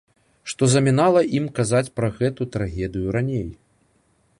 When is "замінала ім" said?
0.75-1.45